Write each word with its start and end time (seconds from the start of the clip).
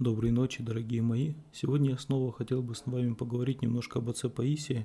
Доброй 0.00 0.32
ночи, 0.32 0.60
дорогие 0.60 1.02
мои. 1.02 1.34
Сегодня 1.52 1.90
я 1.90 1.98
снова 1.98 2.32
хотел 2.32 2.64
бы 2.64 2.74
с 2.74 2.82
вами 2.84 3.14
поговорить 3.14 3.62
немножко 3.62 4.00
об 4.00 4.10
отце 4.10 4.28
Паисии. 4.28 4.84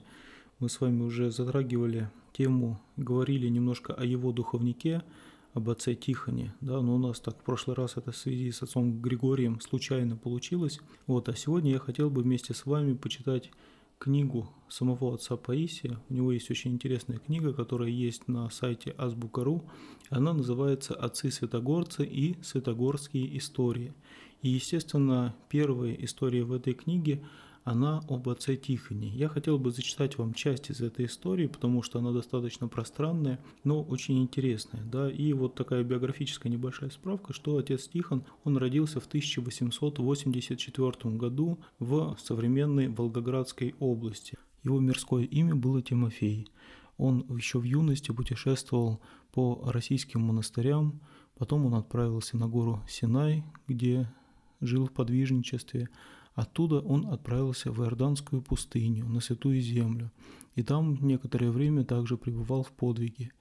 Мы 0.60 0.70
с 0.70 0.80
вами 0.80 1.02
уже 1.02 1.32
затрагивали 1.32 2.12
тему, 2.32 2.80
говорили 2.96 3.48
немножко 3.48 3.92
о 3.92 4.06
его 4.06 4.32
духовнике, 4.32 5.02
об 5.56 5.68
отце 5.72 5.96
Тихоне, 5.96 6.54
да, 6.62 6.80
но 6.82 6.94
у 6.94 7.00
нас 7.00 7.20
так 7.20 7.40
в 7.40 7.44
прошлый 7.44 7.76
раз 7.76 7.98
это 7.98 8.12
в 8.12 8.18
связи 8.18 8.52
с 8.52 8.62
отцом 8.62 9.02
Григорием 9.02 9.60
случайно 9.62 10.16
получилось. 10.16 10.80
Вот, 11.08 11.28
а 11.28 11.36
сегодня 11.36 11.72
я 11.72 11.80
хотел 11.80 12.12
бы 12.12 12.22
вместе 12.22 12.54
с 12.54 12.68
вами 12.68 12.94
почитать 12.94 13.50
книгу 14.00 14.50
самого 14.70 15.14
отца 15.14 15.36
Паисия. 15.36 16.00
У 16.10 16.14
него 16.14 16.32
есть 16.32 16.50
очень 16.50 16.72
интересная 16.72 17.18
книга, 17.20 17.54
которая 17.54 17.90
есть 17.90 18.28
на 18.28 18.50
сайте 18.50 18.96
Азбука.ру. 18.98 19.70
Она 20.10 20.34
называется 20.34 20.94
«Отцы 20.96 21.30
Святогорцы 21.30 22.06
и 22.06 22.42
Святогорские 22.42 23.38
истории». 23.38 23.94
И, 24.42 24.50
естественно, 24.50 25.36
первая 25.50 25.94
история 25.94 26.44
в 26.44 26.54
этой 26.54 26.74
книге, 26.74 27.24
она 27.70 28.02
об 28.10 28.28
отце 28.30 28.56
Тихоне. 28.56 29.10
Я 29.10 29.28
хотел 29.30 29.60
бы 29.60 29.72
зачитать 29.72 30.18
вам 30.18 30.34
часть 30.34 30.72
из 30.72 30.82
этой 30.82 31.06
истории, 31.06 31.46
потому 31.46 31.84
что 31.84 32.00
она 32.00 32.12
достаточно 32.12 32.68
пространная, 32.68 33.40
но 33.64 33.84
очень 33.84 34.24
интересная. 34.24 34.84
Да? 34.84 35.08
И 35.10 35.34
вот 35.34 35.54
такая 35.54 35.84
биографическая 35.84 36.52
небольшая 36.52 36.90
справка, 36.90 37.32
что 37.32 37.58
отец 37.58 37.88
Тихон, 37.88 38.26
он 38.44 38.58
родился 38.58 39.00
в 39.00 39.06
1884 39.06 41.16
году 41.16 41.60
в 41.78 42.18
современной 42.20 42.88
Волгоградской 42.88 43.76
области. 43.80 44.36
Его 44.64 44.80
мирское 44.80 45.26
имя 45.26 45.54
было 45.54 45.84
Тимофей. 45.84 46.48
Он 46.98 47.24
еще 47.30 47.60
в 47.60 47.64
юности 47.64 48.12
путешествовал 48.12 49.00
по 49.32 49.62
российским 49.72 50.22
монастырям, 50.22 51.00
потом 51.38 51.68
он 51.68 51.76
отправился 51.76 52.36
на 52.36 52.48
гору 52.48 52.82
Синай, 52.90 53.44
где 53.68 54.12
жил 54.60 54.88
в 54.88 54.92
подвижничестве. 54.92 55.90
Оттуда 56.40 56.80
он 56.80 57.08
отправился 57.08 57.70
в 57.70 57.82
Иорданскую 57.82 58.42
пустыню, 58.42 59.06
на 59.10 59.20
Святую 59.20 59.60
Землю, 59.60 60.10
и 60.56 60.64
там 60.64 60.98
некоторое 61.06 61.52
время 61.52 61.84
также 61.84 62.16
пребывал 62.16 62.64
в 62.64 62.72
подвиге. 62.72 63.34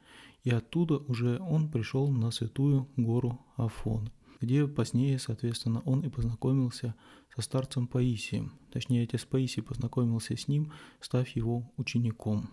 И 0.43 0.51
оттуда 0.51 0.97
уже 0.97 1.39
он 1.39 1.71
пришел 1.71 2.11
на 2.11 2.33
Святую 2.33 2.89
гору 2.97 3.39
Афон, 3.57 4.11
где 4.41 4.67
позднее, 4.67 5.21
соответственно, 5.21 5.81
он 5.85 6.01
и 6.01 6.09
познакомился 6.09 6.97
со 7.33 7.41
старцем 7.41 7.87
Паисием. 7.87 8.55
Точнее, 8.73 9.05
отец 9.05 9.25
Паисий 9.25 9.63
познакомился 9.63 10.37
с 10.37 10.49
ним, 10.49 10.73
став 11.01 11.29
его 11.29 11.71
учеником. 11.77 12.51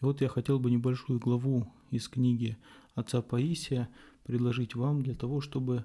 И 0.00 0.04
вот 0.06 0.22
я 0.22 0.28
хотел 0.30 0.58
бы 0.58 0.70
небольшую 0.70 1.20
главу 1.20 1.70
из 1.90 2.08
книги 2.08 2.56
отца 2.94 3.20
Паисия 3.20 3.90
предложить 4.22 4.76
вам 4.76 5.02
для 5.02 5.14
того, 5.14 5.42
чтобы 5.42 5.84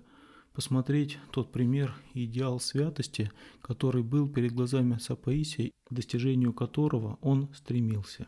посмотреть 0.54 1.18
тот 1.32 1.52
пример 1.52 1.96
и 2.14 2.26
идеал 2.26 2.60
святости, 2.60 3.32
который 3.62 4.04
был 4.04 4.28
перед 4.28 4.54
глазами 4.54 4.96
отца 4.96 5.16
Паисия, 5.16 5.72
к 5.86 5.94
достижению 5.94 6.54
которого 6.54 7.18
он 7.22 7.54
стремился. 7.54 8.28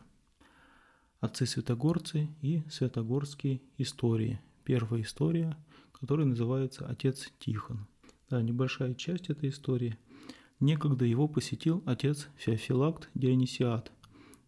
Отцы 1.20 1.46
Святогорцы 1.46 2.28
и 2.40 2.62
Святогорские 2.68 3.62
истории. 3.78 4.40
Первая 4.64 5.02
история, 5.02 5.56
которая 5.92 6.26
называется 6.26 6.86
«Отец 6.86 7.30
Тихон». 7.38 7.86
Да, 8.28 8.42
небольшая 8.42 8.94
часть 8.94 9.30
этой 9.30 9.50
истории. 9.50 9.98
Некогда 10.58 11.04
его 11.04 11.28
посетил 11.28 11.82
отец 11.86 12.28
Феофилакт 12.36 13.10
Дионисиад. 13.14 13.92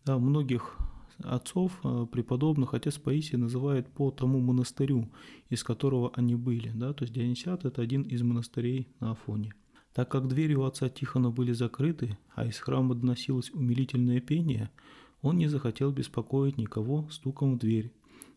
Да, 0.04 0.18
многих 0.18 0.78
отцов 1.18 1.78
э, 1.84 2.06
преподобных 2.10 2.74
отец 2.74 2.98
Паисий 2.98 3.36
называет 3.36 3.88
по 3.88 4.10
тому 4.10 4.40
монастырю, 4.40 5.10
из 5.48 5.62
которого 5.62 6.12
они 6.14 6.34
были. 6.34 6.70
Да? 6.74 6.92
То 6.92 7.04
есть 7.04 7.14
Дионисиат– 7.14 7.64
это 7.66 7.82
один 7.82 8.02
из 8.02 8.22
монастырей 8.22 8.88
на 9.00 9.12
Афоне. 9.12 9.54
Так 9.92 10.10
как 10.10 10.26
двери 10.26 10.54
у 10.54 10.64
отца 10.64 10.88
Тихона 10.88 11.30
были 11.30 11.52
закрыты, 11.52 12.18
а 12.34 12.46
из 12.46 12.58
храма 12.58 12.94
доносилось 12.94 13.52
умилительное 13.52 14.20
пение, 14.20 14.70
он 15.22 15.38
не 15.38 15.46
захотел 15.46 15.92
беспокоить 15.92 16.58
никого 16.58 17.08
стуком 17.10 17.54
в 17.54 17.58
дверь 17.58 17.92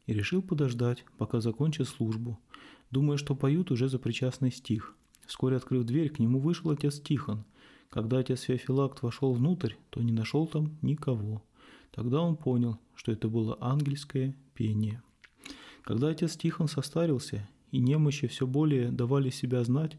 и 0.05 0.13
решил 0.13 0.41
подождать, 0.41 1.03
пока 1.17 1.41
закончит 1.41 1.87
службу, 1.87 2.39
думая, 2.91 3.17
что 3.17 3.35
поют 3.35 3.71
уже 3.71 3.89
за 3.89 3.99
причастный 3.99 4.51
стих. 4.51 4.95
Вскоре, 5.25 5.57
открыв 5.57 5.83
дверь, 5.83 6.09
к 6.09 6.19
нему 6.19 6.39
вышел 6.39 6.71
отец 6.71 6.99
Тихон. 7.01 7.43
Когда 7.89 8.19
отец 8.19 8.41
Феофилакт 8.41 9.01
вошел 9.01 9.33
внутрь, 9.33 9.73
то 9.89 10.01
не 10.01 10.13
нашел 10.13 10.47
там 10.47 10.77
никого. 10.81 11.43
Тогда 11.91 12.21
он 12.21 12.35
понял, 12.35 12.79
что 12.95 13.11
это 13.11 13.27
было 13.27 13.57
ангельское 13.59 14.35
пение. 14.53 15.01
Когда 15.83 16.09
отец 16.09 16.35
Тихон 16.35 16.67
состарился, 16.67 17.47
и 17.71 17.79
немощи 17.79 18.27
все 18.27 18.45
более 18.47 18.91
давали 18.91 19.29
себя 19.29 19.63
знать, 19.63 19.97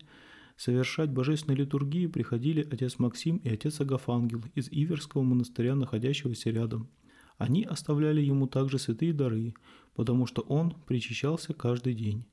совершать 0.56 1.10
божественную 1.10 1.58
литургию 1.58 2.10
приходили 2.10 2.66
отец 2.70 2.98
Максим 2.98 3.36
и 3.38 3.48
отец 3.48 3.80
Агафангел 3.80 4.42
из 4.54 4.68
Иверского 4.70 5.22
монастыря, 5.22 5.74
находящегося 5.74 6.50
рядом. 6.50 6.88
Они 7.36 7.64
оставляли 7.64 8.20
ему 8.20 8.46
также 8.48 8.78
святые 8.78 9.12
дары, 9.12 9.54
потому 9.94 10.26
что 10.26 10.42
он 10.42 10.72
причащался 10.86 11.54
каждый 11.54 11.94
день. 11.94 12.24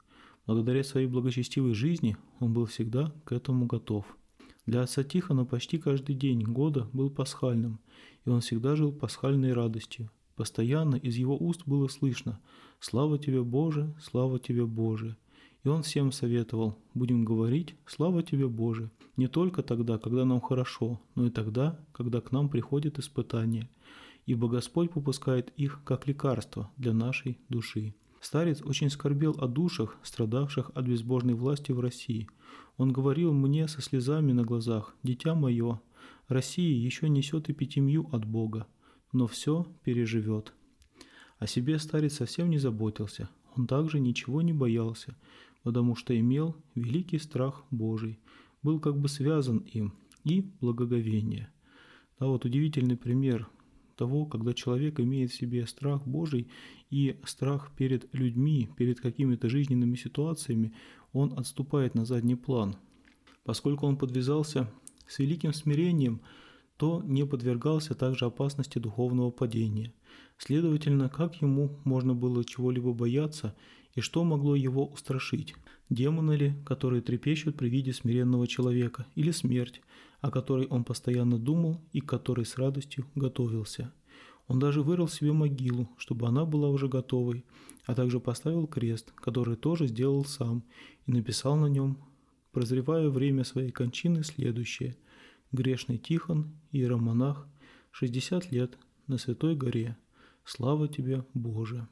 Благодаря 0.48 0.84
своей 0.84 1.08
благочестивой 1.08 1.74
жизни 1.74 2.18
он 2.40 2.54
был 2.54 2.66
всегда 2.66 3.14
к 3.24 3.32
этому 3.32 3.66
готов– 3.66 4.06
для 4.66 4.82
отца 4.82 5.04
Тихона 5.04 5.46
почти 5.46 5.78
каждый 5.78 6.16
день 6.16 6.42
года 6.42 6.88
был 6.94 7.10
пасхальным, 7.10 7.80
и 8.26 8.30
он 8.30 8.42
всегда 8.42 8.76
жил 8.76 8.92
пасхальной 8.92 9.54
радостью. 9.54 10.10
Постоянно 10.36 10.96
из 10.96 11.16
его 11.16 11.38
уст 11.38 11.62
было 11.66 11.88
слышно 11.88 12.40
«Слава 12.80 13.18
тебе, 13.18 13.44
Боже! 13.44 13.94
Слава 14.02 14.40
тебе, 14.40 14.66
Боже!» 14.66 15.16
И 15.64 15.68
он 15.68 15.84
всем 15.84 16.12
советовал, 16.12 16.78
будем 16.94 17.26
говорить 17.26 17.76
«Слава 17.86 18.22
тебе, 18.24 18.48
Боже!» 18.48 18.92
не 19.18 19.28
только 19.28 19.64
тогда, 19.64 19.98
когда 19.98 20.26
нам 20.26 20.42
хорошо, 20.42 21.00
но 21.16 21.26
и 21.26 21.30
тогда, 21.30 21.80
когда 21.94 22.22
к 22.22 22.32
нам 22.32 22.50
приходят 22.50 23.00
испытания, 23.00 23.70
ибо 24.26 24.48
Господь 24.48 24.92
попускает 24.92 25.52
их 25.58 25.82
как 25.84 26.08
лекарство 26.08 26.70
для 26.78 26.94
нашей 26.94 27.38
души. 27.50 27.94
Старец 28.26 28.64
очень 28.64 28.90
скорбел 28.90 29.36
о 29.38 29.48
душах, 29.48 29.98
страдавших 30.02 30.72
от 30.74 30.88
безбожной 30.88 31.36
власти 31.36 31.72
в 31.72 31.80
России. 31.80 32.28
Он 32.76 32.92
говорил 32.92 33.32
мне 33.32 33.68
со 33.68 33.84
слезами 33.84 34.32
на 34.32 34.44
глазах, 34.44 34.96
«Дитя 35.04 35.36
мое, 35.36 35.80
Россия 36.28 36.76
еще 36.76 37.08
несет 37.08 37.52
эпитемию 37.52 38.10
от 38.12 38.26
Бога, 38.26 38.66
но 39.14 39.28
все 39.28 39.68
переживет». 39.84 40.56
О 41.38 41.46
себе 41.46 41.78
старец 41.78 42.16
совсем 42.16 42.50
не 42.50 42.58
заботился, 42.58 43.30
он 43.56 43.68
также 43.68 44.00
ничего 44.00 44.42
не 44.42 44.54
боялся, 44.54 45.16
потому 45.62 45.96
что 45.96 46.20
имел 46.20 46.56
великий 46.74 47.20
страх 47.20 47.64
Божий, 47.70 48.18
был 48.64 48.80
как 48.80 48.98
бы 48.98 49.08
связан 49.08 49.60
им, 49.60 49.94
и 50.24 50.42
благоговение. 50.62 51.54
Да, 52.20 52.26
вот 52.26 52.44
удивительный 52.44 52.98
пример 52.98 53.48
того, 53.96 54.26
когда 54.26 54.54
человек 54.54 55.00
имеет 55.00 55.32
в 55.32 55.36
себе 55.36 55.66
страх 55.68 56.06
Божий 56.06 56.50
и 56.90 57.20
страх 57.26 57.72
перед 57.76 58.14
людьми, 58.14 58.70
перед 58.78 59.00
какими-то 59.00 59.50
жизненными 59.50 59.96
ситуациями, 59.96 60.74
он 61.14 61.34
отступает 61.38 61.96
на 61.96 62.06
задний 62.06 62.36
план. 62.36 62.76
Поскольку 63.44 63.86
он 63.86 63.98
подвязался 63.98 64.70
с 65.08 65.20
великим 65.20 65.54
смирением, 65.54 66.22
то 66.78 67.02
не 67.04 67.26
подвергался 67.26 67.96
также 67.96 68.26
опасности 68.26 68.80
духовного 68.80 69.32
падения. 69.32 69.94
Следовательно, 70.38 71.10
как 71.10 71.42
ему 71.42 71.80
можно 71.84 72.14
было 72.14 72.44
чего-либо 72.44 72.94
бояться 72.94 73.56
и 73.94 74.02
что 74.02 74.24
могло 74.24 74.56
его 74.56 74.86
устрашить? 74.86 75.56
Демоны 75.90 76.34
ли, 76.34 76.54
которые 76.66 77.02
трепещут 77.02 77.56
при 77.56 77.70
виде 77.70 77.94
смиренного 77.94 78.48
человека, 78.48 79.06
или 79.16 79.32
смерть, 79.32 79.82
о 80.20 80.32
которой 80.32 80.68
он 80.68 80.84
постоянно 80.84 81.40
думал 81.40 81.82
и 81.94 82.02
к 82.02 82.10
которой 82.10 82.46
с 82.46 82.58
радостью 82.58 83.06
готовился? 83.16 83.94
Он 84.48 84.60
даже 84.60 84.82
вырыл 84.82 85.08
себе 85.08 85.32
могилу, 85.32 85.90
чтобы 85.98 86.28
она 86.28 86.46
была 86.46 86.70
уже 86.70 86.88
готовой, 86.88 87.46
а 87.86 87.96
также 87.96 88.20
поставил 88.20 88.68
крест, 88.68 89.12
который 89.16 89.56
тоже 89.56 89.88
сделал 89.88 90.26
сам, 90.26 90.64
и 91.06 91.12
написал 91.12 91.56
на 91.56 91.68
нем, 91.68 91.98
прозревая 92.52 93.10
время 93.10 93.44
своей 93.44 93.72
кончины, 93.72 94.24
следующее– 94.24 94.98
грешный 95.56 95.98
Тихон, 95.98 96.52
иеромонах, 96.72 97.48
60 97.92 98.52
лет, 98.52 98.78
на 99.08 99.18
Святой 99.18 99.56
горе. 99.56 99.98
Слава 100.46 100.88
тебе, 100.88 101.26
Боже! 101.34 101.88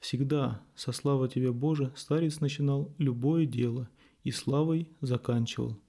Всегда 0.00 0.60
со 0.74 0.90
слава 0.90 1.28
тебе, 1.28 1.52
Боже, 1.52 1.92
старец 1.94 2.40
начинал 2.40 2.92
любое 2.98 3.46
дело 3.46 3.88
и 4.24 4.32
славой 4.32 4.90
заканчивал. 5.00 5.80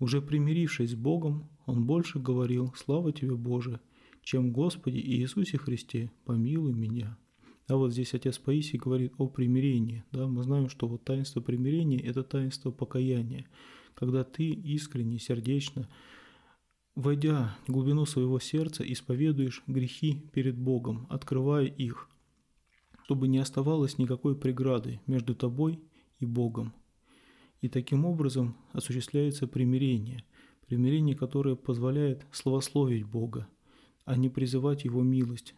Уже 0.00 0.20
примирившись 0.20 0.90
с 0.90 0.94
Богом, 0.96 1.48
он 1.64 1.86
больше 1.86 2.18
говорил 2.18 2.74
«Слава 2.76 3.12
тебе, 3.12 3.36
Боже!», 3.36 3.80
чем 4.22 4.52
«Господи 4.52 4.98
и 4.98 5.20
Иисусе 5.20 5.56
Христе, 5.56 6.10
помилуй 6.24 6.74
меня». 6.74 7.16
А 7.68 7.76
вот 7.76 7.92
здесь 7.92 8.12
отец 8.12 8.38
Паисий 8.38 8.78
говорит 8.78 9.14
о 9.18 9.28
примирении. 9.28 10.04
Да? 10.10 10.26
Мы 10.26 10.42
знаем, 10.42 10.68
что 10.68 10.88
вот 10.88 11.04
таинство 11.04 11.40
примирения– 11.40 12.00
это 12.04 12.24
таинство 12.24 12.72
покаяния, 12.72 13.46
когда 13.94 14.24
ты 14.24 14.48
искренне, 14.48 15.20
сердечно 15.20 15.88
Войдя 16.96 17.54
в 17.66 17.72
глубину 17.72 18.06
своего 18.06 18.40
сердца, 18.40 18.82
исповедуешь 18.82 19.62
грехи 19.66 20.22
перед 20.32 20.56
Богом, 20.56 21.06
открывая 21.10 21.66
их, 21.66 22.08
чтобы 23.04 23.28
не 23.28 23.36
оставалось 23.36 23.98
никакой 23.98 24.34
преграды 24.34 24.98
между 25.06 25.34
тобой 25.34 25.78
и 26.20 26.24
Богом. 26.24 26.72
И 27.60 27.68
таким 27.68 28.06
образом 28.06 28.56
осуществляется 28.72 29.46
примирение, 29.46 30.24
примирение, 30.66 31.14
которое 31.14 31.54
позволяет 31.54 32.24
славословить 32.32 33.04
Бога, 33.04 33.46
а 34.06 34.16
не 34.16 34.30
призывать 34.30 34.84
Его 34.84 35.02
милость. 35.02 35.54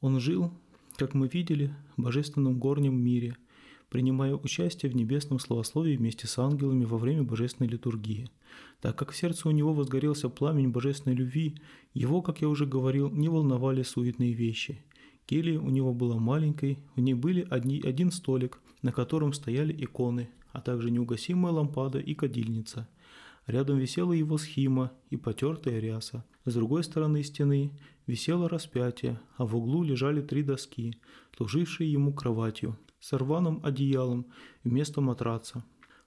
Он 0.00 0.18
жил, 0.18 0.52
как 0.96 1.14
мы 1.14 1.28
видели, 1.28 1.72
в 1.96 2.02
божественном 2.02 2.58
горнем 2.58 3.00
мире, 3.00 3.36
принимая 3.92 4.34
участие 4.34 4.90
в 4.90 4.96
небесном 4.96 5.38
славословии 5.38 5.98
вместе 5.98 6.26
с 6.26 6.38
ангелами 6.38 6.86
во 6.86 6.96
время 6.96 7.24
божественной 7.24 7.68
литургии. 7.68 8.30
Так 8.80 8.96
как 8.96 9.10
в 9.10 9.16
сердце 9.16 9.46
у 9.46 9.50
него 9.50 9.74
возгорелся 9.74 10.30
пламень 10.30 10.70
божественной 10.70 11.14
любви, 11.14 11.58
его, 11.92 12.22
как 12.22 12.40
я 12.40 12.48
уже 12.48 12.64
говорил, 12.64 13.10
не 13.10 13.28
волновали 13.28 13.82
суетные 13.82 14.32
вещи. 14.32 14.82
Келья 15.26 15.60
у 15.60 15.68
него 15.68 15.92
была 15.92 16.16
маленькой, 16.16 16.78
в 16.96 17.00
ней 17.00 17.12
были 17.12 17.46
одни, 17.50 17.82
один 17.84 18.12
столик, 18.12 18.60
на 18.80 18.92
котором 18.92 19.34
стояли 19.34 19.74
иконы, 19.84 20.30
а 20.52 20.62
также 20.62 20.90
неугасимая 20.90 21.52
лампада 21.52 21.98
и 21.98 22.14
кадильница. 22.14 22.88
Рядом 23.46 23.76
висела 23.76 24.14
его 24.14 24.38
схима 24.38 24.90
и 25.10 25.18
потертая 25.18 25.80
ряса. 25.80 26.24
С 26.46 26.54
другой 26.54 26.82
стороны 26.82 27.22
стены 27.22 27.78
висело 28.06 28.48
распятие, 28.48 29.20
а 29.36 29.44
в 29.44 29.54
углу 29.54 29.82
лежали 29.82 30.22
три 30.22 30.42
доски, 30.42 30.94
служившие 31.36 31.92
ему 31.92 32.14
кроватью 32.14 32.78
с 33.02 33.12
рваным 33.12 33.60
одеялом 33.64 34.26
вместо 34.62 35.00
матраца. 35.00 35.64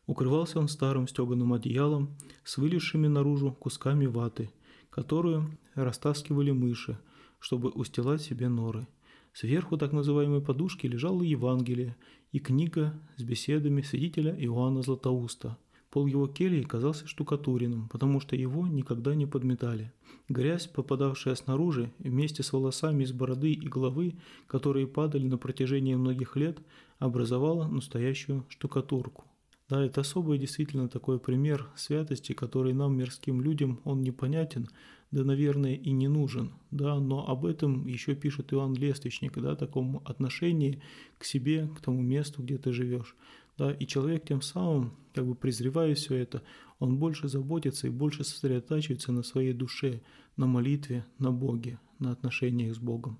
Укрывался 0.07 0.59
он 0.59 0.69
старым 0.69 1.07
стеганым 1.07 1.51
одеялом 1.51 2.15
с 2.45 2.57
вылезшими 2.57 3.07
наружу 3.07 3.51
кусками 3.51 4.06
ваты, 4.06 4.50
которую 4.89 5.57
растаскивали 5.74 6.51
мыши, 6.51 6.97
чтобы 7.39 7.69
устилать 7.69 8.21
себе 8.21 8.47
норы. 8.47 8.88
Сверху 9.33 9.77
так 9.77 9.92
называемой 9.92 10.42
подушки 10.42 10.88
лежало 10.88 11.21
Евангелие 11.21 11.97
и 12.31 12.39
книга 12.39 12.94
с 13.18 13.24
беседами 13.24 13.81
свидетеля 13.81 14.33
Иоанна 14.33 14.81
Златоуста. 14.81 15.57
Пол 15.95 16.07
его 16.07 16.27
кельи 16.27 16.62
казался 16.62 17.07
штукатуренным, 17.07 17.88
потому 17.88 18.19
что 18.19 18.36
его 18.36 18.68
никогда 18.68 19.15
не 19.15 19.25
подметали. 19.25 19.94
Грязь, 20.27 20.68
попадавшая 20.68 21.36
снаружи, 21.36 21.89
вместе 22.00 22.44
с 22.44 22.51
волосами 22.51 23.06
из 23.06 23.13
бороды 23.13 23.53
и 23.53 23.65
головы, 23.65 24.15
которые 24.45 24.88
падали 24.88 25.25
на 25.25 25.38
протяжении 25.38 25.95
многих 25.95 26.36
лет, 26.36 26.59
образовала 27.00 27.65
настоящую 27.69 28.44
штукатурку. 28.50 29.24
Да, 29.69 29.86
это 29.86 30.01
особый 30.01 30.38
действительно 30.38 30.89
такой 30.89 31.18
пример 31.18 31.69
святости, 31.77 32.33
который 32.33 32.74
нам, 32.74 32.98
мирским 32.98 33.39
людям, 33.39 33.80
он 33.86 34.01
непонятен, 34.01 34.68
да, 35.12 35.24
наверное, 35.24 35.75
и 35.75 35.91
не 35.91 36.09
нужен, 36.09 36.51
да, 36.71 37.00
но 37.00 37.25
об 37.25 37.45
этом 37.45 37.88
еще 37.88 38.15
пишет 38.15 38.51
Иоанн 38.51 38.74
Лествичник, 38.74 39.38
да, 39.38 39.56
таком 39.56 40.01
отношении 40.03 40.81
к 41.18 41.24
себе, 41.24 41.69
к 41.69 41.80
тому 41.80 42.01
месту, 42.01 42.44
где 42.44 42.57
ты 42.57 42.74
живешь, 42.74 43.15
да, 43.57 43.72
и 43.72 43.86
человек 43.88 44.25
тем 44.25 44.42
самым, 44.42 44.98
как 45.13 45.25
бы 45.25 45.36
презревая 45.36 45.96
все 45.96 46.16
это, 46.16 46.44
он 46.80 46.98
больше 46.98 47.28
заботится 47.28 47.88
и 47.88 47.92
больше 47.92 48.24
сосредотачивается 48.24 49.12
на 49.12 49.24
своей 49.24 49.54
душе, 49.54 50.02
на 50.36 50.46
молитве, 50.46 51.06
на 51.19 51.31
Боге, 51.31 51.80
на 52.00 52.12
отношениях 52.12 52.75
с 52.75 52.80
Богом. 52.80 53.19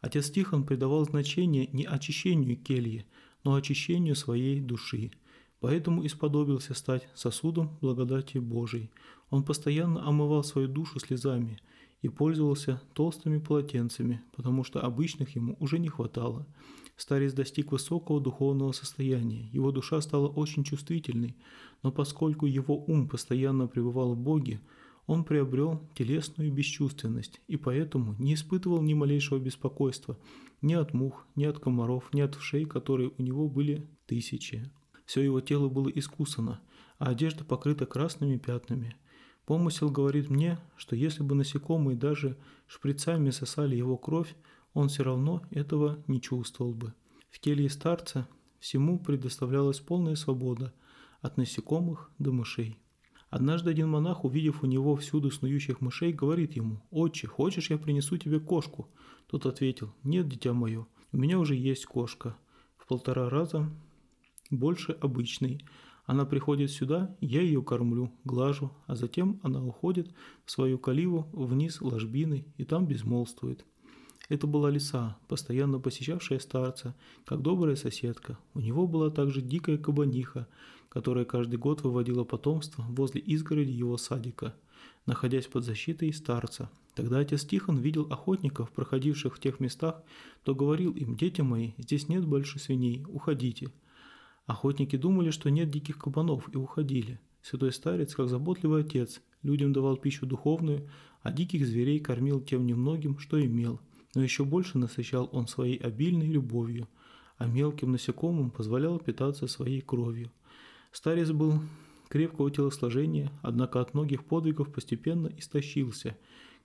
Отец 0.00 0.30
Тихон 0.30 0.64
придавал 0.64 1.04
значение 1.04 1.68
не 1.72 1.84
очищению 1.84 2.56
кельи, 2.56 3.06
но 3.44 3.54
очищению 3.54 4.16
своей 4.16 4.60
души. 4.60 5.12
Поэтому 5.60 6.06
исподобился 6.06 6.72
стать 6.74 7.08
сосудом 7.14 7.76
благодати 7.80 8.38
Божией. 8.38 8.90
Он 9.28 9.44
постоянно 9.44 10.06
омывал 10.06 10.42
свою 10.42 10.68
душу 10.68 10.98
слезами 11.00 11.58
и 12.00 12.08
пользовался 12.08 12.82
толстыми 12.94 13.38
полотенцами, 13.38 14.22
потому 14.34 14.64
что 14.64 14.80
обычных 14.80 15.36
ему 15.36 15.56
уже 15.60 15.78
не 15.78 15.88
хватало. 15.88 16.46
Старец 17.00 17.32
достиг 17.32 17.72
высокого 17.72 18.20
духовного 18.20 18.72
состояния, 18.72 19.48
его 19.52 19.72
душа 19.72 20.02
стала 20.02 20.28
очень 20.28 20.64
чувствительной, 20.64 21.34
но 21.82 21.90
поскольку 21.90 22.44
его 22.44 22.76
ум 22.76 23.08
постоянно 23.08 23.68
пребывал 23.68 24.12
в 24.14 24.18
Боге, 24.18 24.60
он 25.06 25.24
приобрел 25.24 25.80
телесную 25.94 26.52
бесчувственность 26.52 27.40
и 27.48 27.56
поэтому 27.56 28.16
не 28.18 28.34
испытывал 28.34 28.82
ни 28.82 28.92
малейшего 28.92 29.38
беспокойства 29.38 30.18
ни 30.60 30.74
от 30.74 30.92
мух, 30.92 31.26
ни 31.36 31.44
от 31.44 31.58
комаров, 31.58 32.12
ни 32.12 32.20
от 32.20 32.34
вшей, 32.34 32.66
которые 32.66 33.12
у 33.16 33.22
него 33.22 33.48
были 33.48 33.88
тысячи. 34.04 34.70
Все 35.06 35.22
его 35.22 35.40
тело 35.40 35.70
было 35.70 35.88
искусано, 35.88 36.60
а 36.98 37.08
одежда 37.08 37.44
покрыта 37.44 37.86
красными 37.86 38.36
пятнами. 38.36 38.94
Помысел 39.46 39.90
говорит 39.90 40.28
мне, 40.28 40.58
что 40.76 40.94
если 40.96 41.22
бы 41.22 41.34
насекомые 41.34 41.96
даже 41.96 42.36
шприцами 42.66 43.30
сосали 43.30 43.74
его 43.74 43.96
кровь, 43.96 44.36
он 44.74 44.88
все 44.88 45.02
равно 45.02 45.42
этого 45.50 46.02
не 46.06 46.20
чувствовал 46.20 46.74
бы. 46.74 46.94
В 47.30 47.40
келье 47.40 47.68
старца 47.70 48.28
всему 48.58 48.98
предоставлялась 48.98 49.80
полная 49.80 50.14
свобода, 50.14 50.72
от 51.20 51.36
насекомых 51.36 52.10
до 52.18 52.32
мышей. 52.32 52.78
Однажды 53.28 53.70
один 53.70 53.88
монах, 53.90 54.24
увидев 54.24 54.62
у 54.62 54.66
него 54.66 54.96
всюду 54.96 55.30
снующих 55.30 55.80
мышей, 55.80 56.12
говорит 56.12 56.56
ему, 56.56 56.82
«Отче, 56.90 57.28
хочешь, 57.28 57.70
я 57.70 57.78
принесу 57.78 58.16
тебе 58.16 58.40
кошку?» 58.40 58.88
Тот 59.26 59.46
ответил, 59.46 59.94
«Нет, 60.02 60.28
дитя 60.28 60.52
мое, 60.52 60.86
у 61.12 61.16
меня 61.16 61.38
уже 61.38 61.54
есть 61.54 61.86
кошка, 61.86 62.36
в 62.76 62.86
полтора 62.86 63.30
раза 63.30 63.70
больше 64.50 64.92
обычной. 64.92 65.64
Она 66.06 66.24
приходит 66.24 66.72
сюда, 66.72 67.16
я 67.20 67.40
ее 67.40 67.62
кормлю, 67.62 68.12
глажу, 68.24 68.72
а 68.86 68.96
затем 68.96 69.38
она 69.44 69.64
уходит 69.64 70.12
в 70.44 70.50
свою 70.50 70.78
каливу 70.78 71.28
вниз 71.32 71.80
ложбины 71.80 72.46
и 72.56 72.64
там 72.64 72.86
безмолвствует. 72.86 73.64
Это 74.30 74.46
была 74.46 74.70
лиса, 74.70 75.18
постоянно 75.26 75.80
посещавшая 75.80 76.38
старца, 76.38 76.94
как 77.24 77.42
добрая 77.42 77.74
соседка. 77.74 78.38
У 78.54 78.60
него 78.60 78.86
была 78.86 79.10
также 79.10 79.42
дикая 79.42 79.76
кабаниха, 79.76 80.46
которая 80.88 81.24
каждый 81.24 81.56
год 81.56 81.82
выводила 81.82 82.22
потомство 82.22 82.84
возле 82.90 83.20
изгороди 83.20 83.72
его 83.72 83.96
садика, 83.96 84.54
находясь 85.04 85.48
под 85.48 85.64
защитой 85.64 86.12
старца. 86.12 86.70
Тогда 86.94 87.18
отец 87.18 87.44
Тихон 87.44 87.78
видел 87.78 88.06
охотников, 88.08 88.70
проходивших 88.70 89.34
в 89.34 89.40
тех 89.40 89.58
местах, 89.58 90.00
то 90.44 90.54
говорил 90.54 90.92
им, 90.92 91.16
«Дети 91.16 91.40
мои, 91.40 91.72
здесь 91.76 92.08
нет 92.08 92.24
больше 92.24 92.60
свиней, 92.60 93.04
уходите». 93.08 93.72
Охотники 94.46 94.94
думали, 94.94 95.30
что 95.30 95.50
нет 95.50 95.70
диких 95.70 95.98
кабанов, 95.98 96.48
и 96.54 96.56
уходили. 96.56 97.18
Святой 97.42 97.72
старец, 97.72 98.14
как 98.14 98.28
заботливый 98.28 98.82
отец, 98.82 99.22
людям 99.42 99.72
давал 99.72 99.96
пищу 99.96 100.24
духовную, 100.24 100.88
а 101.22 101.32
диких 101.32 101.66
зверей 101.66 101.98
кормил 101.98 102.40
тем 102.40 102.64
немногим, 102.64 103.18
что 103.18 103.44
имел. 103.44 103.80
Но 104.14 104.22
еще 104.22 104.44
больше 104.44 104.78
насыщал 104.78 105.28
он 105.32 105.46
своей 105.46 105.76
обильной 105.76 106.26
любовью, 106.26 106.88
а 107.38 107.46
мелким 107.46 107.92
насекомым 107.92 108.50
позволял 108.50 108.98
питаться 108.98 109.46
своей 109.46 109.80
кровью. 109.80 110.30
Старец 110.92 111.30
был 111.30 111.60
крепкого 112.08 112.50
телосложения, 112.50 113.30
однако 113.42 113.80
от 113.80 113.94
многих 113.94 114.24
подвигов 114.24 114.72
постепенно 114.72 115.28
истощился. 115.38 116.16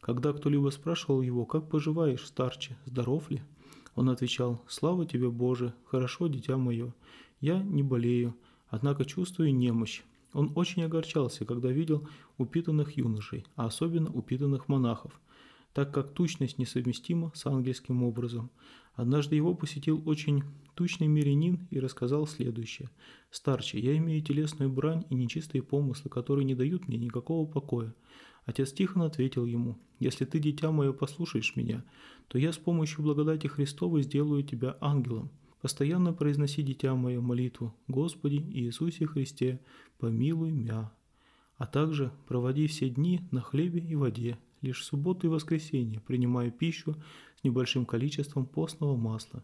Когда 0.02 0.34
кто-либо 0.34 0.70
спрашивал 0.70 1.22
его, 1.22 1.46
как 1.46 1.70
поживаешь, 1.70 2.26
старче, 2.26 2.78
здоров 2.86 3.30
ли? 3.30 3.42
Он 3.96 4.10
отвечал, 4.10 4.62
«Слава 4.68 5.06
тебе, 5.06 5.30
Боже, 5.30 5.74
хорошо, 5.86 6.28
дитя 6.28 6.58
мое, 6.58 6.94
я 7.40 7.62
не 7.62 7.84
болею, 7.84 8.36
однако 8.68 9.06
чувствую 9.06 9.56
немощь». 9.56 10.02
Он 10.34 10.52
очень 10.56 10.84
огорчался, 10.84 11.46
когда 11.46 11.70
видел 11.70 12.10
упитанных 12.38 12.98
юношей, 12.98 13.46
а 13.56 13.68
особенно 13.68 14.12
упитанных 14.12 14.68
монахов, 14.68 15.22
так 15.76 15.94
как 15.94 16.14
тучность 16.14 16.58
несовместима 16.58 17.34
с 17.36 17.46
ангельским 17.46 18.02
образом. 18.02 18.50
Однажды 18.94 19.36
его 19.36 19.54
посетил 19.54 20.02
очень 20.06 20.42
тучный 20.74 21.08
мирянин 21.08 21.68
и 21.70 21.82
рассказал 21.82 22.26
следующее. 22.28 22.90
«Старче, 23.30 23.78
я 23.80 23.98
имею 23.98 24.22
телесную 24.22 24.72
брань 24.72 25.04
и 25.10 25.16
нечистые 25.16 25.62
помыслы, 25.62 26.10
которые 26.10 26.46
не 26.46 26.56
дают 26.56 26.88
мне 26.88 26.98
никакого 26.98 27.46
покоя». 27.46 27.94
Отец 28.46 28.72
Тихон 28.72 29.02
ответил 29.02 29.46
ему, 29.46 29.78
«Если 30.00 30.24
ты, 30.24 30.40
дитя 30.40 30.72
мое, 30.72 30.94
послушаешь 30.94 31.58
меня, 31.58 31.84
то 32.30 32.38
я 32.38 32.54
с 32.54 32.58
помощью 32.58 33.04
благодати 33.04 33.48
Христовой 33.48 34.04
сделаю 34.04 34.44
тебя 34.44 34.78
ангелом. 34.80 35.30
Постоянно 35.60 36.14
произноси, 36.14 36.64
дитя 36.64 36.96
мое, 36.96 37.20
молитву 37.20 37.76
«Господи 37.90 38.38
Иисусе 38.38 39.08
Христе, 39.08 39.60
помилуй 39.98 40.54
мя». 40.54 40.94
А 41.58 41.68
также 41.68 42.14
проводи 42.30 42.68
все 42.68 42.90
дни 42.90 43.28
на 43.32 43.42
хлебе 43.42 43.82
и 43.82 43.96
воде, 43.96 44.38
лишь 44.66 44.82
в 44.82 44.84
субботу 44.84 45.28
и 45.28 45.30
воскресенье, 45.30 46.02
принимая 46.02 46.52
пищу 46.52 46.96
с 47.40 47.44
небольшим 47.44 47.86
количеством 47.86 48.46
постного 48.46 48.96
масла. 48.96 49.44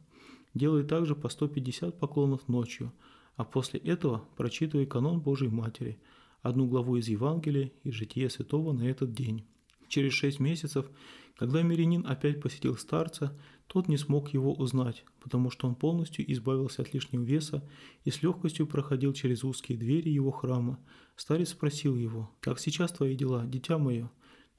Делай 0.54 0.84
также 0.84 1.16
по 1.16 1.30
150 1.30 1.98
поклонов 2.00 2.48
ночью, 2.48 2.92
а 3.36 3.46
после 3.46 3.80
этого 3.80 4.26
прочитывай 4.36 4.86
канон 4.86 5.22
Божьей 5.22 5.50
Матери, 5.50 6.00
одну 6.42 6.68
главу 6.68 6.98
из 6.98 7.08
Евангелия 7.08 7.72
и 7.84 7.92
житие 7.92 8.30
святого 8.30 8.74
на 8.74 8.84
этот 8.84 9.14
день. 9.14 9.46
Через 9.88 10.14
шесть 10.14 10.40
месяцев, 10.40 10.90
когда 11.38 11.62
мирянин 11.62 12.06
опять 12.08 12.42
посетил 12.42 12.78
старца, 12.78 13.38
тот 13.68 13.88
не 13.88 13.98
смог 13.98 14.34
его 14.34 14.54
узнать, 14.54 15.06
потому 15.22 15.50
что 15.50 15.68
он 15.68 15.76
полностью 15.76 16.30
избавился 16.32 16.82
от 16.82 16.94
лишнего 16.94 17.24
веса 17.24 17.68
и 18.04 18.12
с 18.12 18.22
легкостью 18.22 18.68
проходил 18.68 19.14
через 19.14 19.44
узкие 19.44 19.78
двери 19.78 20.10
его 20.10 20.32
храма. 20.32 20.80
Старец 21.16 21.50
спросил 21.50 21.96
его, 21.96 22.30
«Как 22.42 22.60
сейчас 22.60 22.92
твои 22.92 23.16
дела, 23.16 23.46
дитя 23.46 23.78
мое?» 23.78 24.12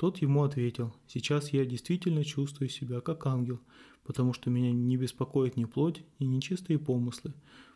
Тот 0.03 0.19
ему 0.19 0.43
ответил, 0.43 0.93
«Сейчас 1.07 1.51
я 1.51 1.65
действительно 1.65 2.25
чувствую 2.25 2.69
себя 2.69 3.01
как 3.01 3.25
ангел, 3.25 3.61
потому 4.03 4.33
что 4.33 4.51
меня 4.51 4.73
не 4.73 4.97
беспокоит 4.97 5.57
ни 5.57 5.65
плоть, 5.65 6.03
ни 6.19 6.25
нечистые 6.25 6.81
помыслы. 6.81 7.33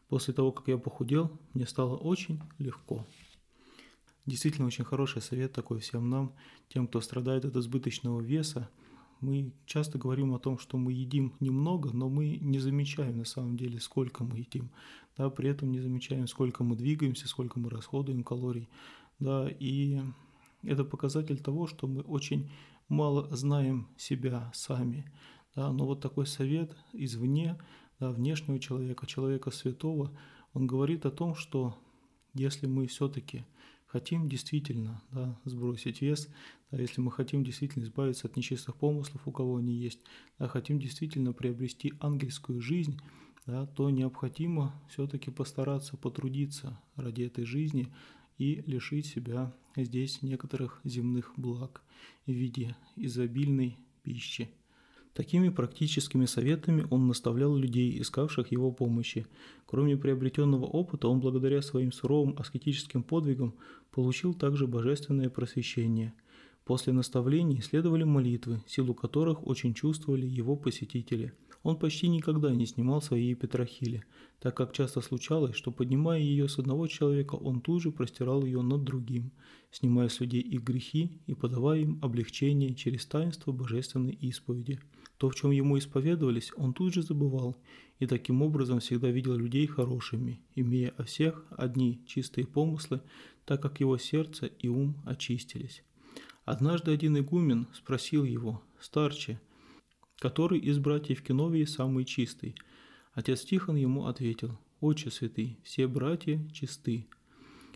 После 0.09 0.35
того, 0.35 0.51
как 0.51 0.67
я 0.67 0.77
похудел, 0.77 1.31
мне 1.55 1.69
стало 1.69 1.97
очень 1.97 2.41
легко. 2.59 3.07
Действительно 4.25 4.67
очень 4.67 4.83
хороший 4.83 5.23
совет 5.23 5.53
такой 5.53 5.79
всем 5.79 6.11
нам, 6.11 6.33
тем, 6.69 6.89
кто 6.89 7.01
страдает 7.01 7.45
от 7.45 7.55
избыточного 7.55 8.21
веса. 8.21 8.69
Мы 9.21 9.53
часто 9.65 9.97
говорим 9.97 10.35
о 10.35 10.41
том, 10.41 10.59
что 10.59 10.79
мы 10.79 10.95
едим 10.95 11.33
немного, 11.39 11.93
но 11.93 12.09
мы 12.09 12.39
не 12.39 12.59
замечаем 12.59 13.19
на 13.19 13.25
самом 13.25 13.57
деле, 13.57 13.79
сколько 13.79 14.25
мы 14.25 14.39
едим. 14.39 14.71
Да, 15.17 15.31
при 15.31 15.49
этом 15.49 15.71
не 15.71 15.79
замечаем, 15.79 16.27
сколько 16.27 16.65
мы 16.65 16.75
двигаемся, 16.75 17.29
сколько 17.29 17.61
мы 17.61 17.71
расходуем 17.71 18.25
калорий. 18.25 18.69
Да, 19.21 19.49
и 19.49 20.01
это 20.63 20.85
показатель 20.85 21.39
того, 21.39 21.67
что 21.67 21.87
мы 21.87 22.03
очень 22.03 22.51
мало 22.89 23.35
знаем 23.35 23.89
себя 23.97 24.51
сами. 24.55 25.11
Да, 25.55 25.73
но 25.73 25.87
вот 25.87 26.01
такой 26.01 26.27
совет 26.27 26.77
извне, 26.93 27.59
да, 27.99 28.11
внешнего 28.11 28.59
человека, 28.59 29.07
человека 29.07 29.51
святого, 29.51 30.13
он 30.53 30.67
говорит 30.67 31.07
о 31.07 31.11
том, 31.11 31.35
что 31.35 31.77
если 32.35 32.67
мы 32.67 32.87
все-таки 32.87 33.45
хотим 33.87 34.29
действительно 34.29 35.03
да, 35.11 35.39
сбросить 35.45 36.03
вес, 36.03 36.29
да, 36.71 36.79
если 36.79 37.01
мы 37.01 37.11
хотим 37.11 37.43
действительно 37.43 37.85
избавиться 37.85 38.27
от 38.27 38.37
нечистых 38.37 38.77
помыслов, 38.77 39.27
у 39.27 39.33
кого 39.33 39.57
они 39.57 39.75
есть, 39.75 40.01
да, 40.39 40.49
хотим 40.49 40.79
действительно 40.79 41.33
приобрести 41.33 41.95
ангельскую 42.01 42.61
жизнь, 42.61 43.01
да, 43.47 43.67
то 43.67 43.89
необходимо 43.91 44.75
все-таки 44.91 45.31
постараться 45.31 45.97
потрудиться 45.97 46.79
ради 46.97 47.23
этой 47.23 47.45
жизни 47.45 47.89
и 48.39 48.63
лишить 48.67 49.07
себя 49.07 49.53
здесь 49.77 50.23
некоторых 50.23 50.81
земных 50.85 51.33
благ 51.37 51.83
в 52.27 52.31
виде 52.31 52.77
изобильной 52.97 53.79
пищи. 54.03 54.51
Такими 55.17 55.49
практическими 55.49 56.27
советами 56.27 56.87
он 56.91 57.07
наставлял 57.07 57.57
людей, 57.57 57.99
искавших 58.03 58.53
его 58.53 58.71
помощи. 58.71 59.27
Кроме 59.65 59.97
приобретенного 59.97 60.67
опыта, 60.67 61.09
он 61.09 61.21
благодаря 61.21 61.63
своим 61.63 61.91
суровым 61.91 62.37
аскетическим 62.39 63.03
подвигам 63.03 63.55
получил 63.91 64.35
также 64.35 64.67
божественное 64.67 65.31
просвещение. 65.31 66.13
После 66.67 66.93
наставлений 66.93 67.63
следовали 67.63 68.05
молитвы, 68.05 68.61
силу 68.67 68.93
которых 68.93 69.47
очень 69.47 69.73
чувствовали 69.73 70.27
его 70.27 70.55
посетители. 70.55 71.33
Он 71.67 71.77
почти 71.77 72.09
никогда 72.09 72.55
не 72.55 72.65
снимал 72.65 73.03
своей 73.03 73.35
петрохили, 73.35 74.05
так 74.39 74.57
как 74.57 74.73
часто 74.73 75.01
случалось, 75.01 75.57
что 75.57 75.73
поднимая 75.73 76.21
ее 76.21 76.49
с 76.49 76.59
одного 76.61 76.87
человека, 76.87 77.35
он 77.35 77.61
тут 77.61 77.83
же 77.83 77.91
простирал 77.91 78.45
ее 78.45 78.63
над 78.63 78.85
другим, 78.85 79.33
снимая 79.73 80.09
с 80.09 80.21
людей 80.21 80.41
их 80.41 80.63
грехи 80.63 81.21
и 81.27 81.35
подавая 81.35 81.81
им 81.81 81.99
облегчение 82.03 82.75
через 82.75 83.05
таинство 83.07 83.51
божественной 83.53 84.13
исповеди– 84.13 84.79
то, 85.19 85.31
в 85.31 85.35
чем 85.35 85.51
ему 85.51 85.79
исповедовались, 85.79 86.53
он 86.57 86.75
тут 86.75 86.93
же 86.95 87.03
забывал, 87.03 87.57
и 87.99 88.07
таким 88.07 88.43
образом 88.43 88.81
всегда 88.81 89.09
видел 89.09 89.35
людей 89.35 89.67
хорошими, 89.67 90.41
имея 90.55 90.91
о 90.99 91.05
всех 91.05 91.47
одни 91.51 92.03
чистые 92.07 92.47
помыслы, 92.47 93.01
так 93.45 93.63
как 93.63 93.81
его 93.81 93.97
сердце 93.97 94.47
и 94.47 94.69
ум 94.69 94.97
очистились. 95.07 95.83
Однажды 96.45 96.93
один 96.93 97.19
игумен 97.19 97.67
спросил 97.75 98.25
его, 98.25 98.63
старче, 98.79 99.41
который 100.19 100.59
из 100.59 100.79
братьев 100.79 101.23
Киновии 101.23 101.65
самый 101.65 102.05
чистый. 102.05 102.55
Отец 103.13 103.43
Тихон 103.45 103.77
ему 103.77 104.07
ответил, 104.07 104.59
«Отче 104.81 105.11
святый, 105.11 105.59
все 105.63 105.87
братья 105.87 106.47
чисты». 106.53 107.07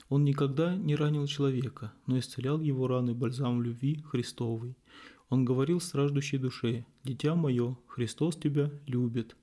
Он 0.08 0.24
никогда 0.24 0.74
не 0.74 0.96
ранил 0.96 1.26
человека, 1.26 1.92
но 2.06 2.18
исцелял 2.18 2.60
его 2.60 2.88
раны 2.88 3.14
бальзам 3.14 3.62
любви 3.62 4.02
Христовой. 4.04 4.76
Он 5.28 5.44
говорил 5.44 5.80
страждущей 5.80 6.38
душе, 6.38 6.84
«Дитя 7.04 7.36
мое, 7.36 7.78
Христос 7.86 8.36
тебя 8.36 8.72
любит. 8.86 9.36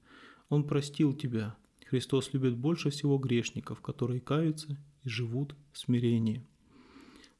Он 0.50 0.66
простил 0.66 1.13
тебя. 1.13 1.56
Христос 1.86 2.34
любит 2.34 2.58
больше 2.58 2.89
всего 2.89 3.18
грешников, 3.18 3.80
которые 3.80 4.20
каются 4.20 4.77
и 5.04 5.10
живут 5.10 5.56
в 5.72 5.77
смирении». 5.80 6.46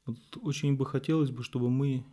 Вот 0.06 0.18
очень 0.42 0.78
бы 0.78 0.86
хотелось 0.86 1.32
бы, 1.32 1.44
чтобы 1.44 1.70
мы 1.70 2.06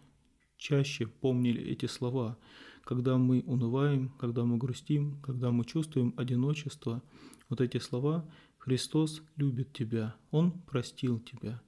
чаще 0.56 1.06
помнили 1.06 1.62
эти 1.62 1.86
слова, 1.86 2.36
когда 2.84 3.16
мы 3.16 3.42
унываем, 3.46 4.10
когда 4.18 4.44
мы 4.44 4.58
грустим, 4.58 5.20
когда 5.22 5.50
мы 5.50 5.64
чувствуем 5.64 6.14
одиночество. 6.16 7.02
Вот 7.48 7.60
эти 7.60 7.78
слова 7.78 8.28
«Христос 8.58 9.22
любит 9.36 9.72
тебя, 9.72 10.14
Он 10.30 10.52
простил 10.52 11.18
тебя». 11.20 11.60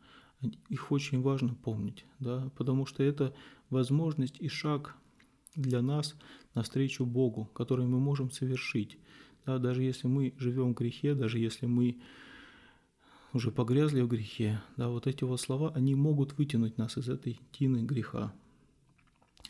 Их 0.69 0.93
очень 0.93 1.23
важно 1.23 1.55
помнить, 1.55 2.05
да, 2.19 2.51
потому 2.57 2.85
что 2.87 3.03
это 3.03 3.35
возможность 3.71 4.37
и 4.39 4.49
шаг 4.49 4.95
для 5.55 5.81
нас 5.81 6.15
навстречу 6.55 7.07
Богу, 7.07 7.47
который 7.55 7.87
мы 7.87 7.99
можем 7.99 8.31
совершить. 8.31 8.99
Да, 9.47 9.59
даже 9.59 9.83
если 9.83 10.07
мы 10.09 10.35
живем 10.37 10.75
в 10.75 10.77
грехе, 10.77 11.15
даже 11.15 11.39
если 11.39 11.67
мы 11.67 12.01
уже 13.33 13.51
погрязли 13.51 14.03
в 14.03 14.09
грехе, 14.09 14.63
да, 14.77 14.89
вот 14.89 15.07
эти 15.07 15.25
вот 15.25 15.41
слова, 15.41 15.73
они 15.75 15.95
могут 15.95 16.37
вытянуть 16.37 16.77
нас 16.77 16.99
из 16.99 17.09
этой 17.09 17.41
тины 17.53 17.79
греха. 17.79 18.35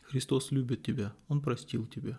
Христос 0.08 0.52
любит 0.52 0.84
тебя, 0.84 1.12
Он 1.28 1.40
простил 1.40 1.86
тебя. 1.86 2.18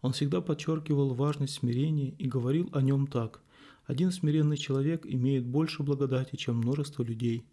Он 0.00 0.12
всегда 0.12 0.40
подчеркивал 0.40 1.12
важность 1.14 1.54
смирения 1.54 2.14
и 2.18 2.26
говорил 2.26 2.70
о 2.72 2.80
нем 2.80 3.06
так. 3.06 3.42
Один 3.84 4.10
смиренный 4.10 4.56
человек 4.56 5.04
имеет 5.04 5.44
больше 5.44 5.82
благодати, 5.82 6.36
чем 6.36 6.56
множество 6.56 7.02
людей. 7.02 7.44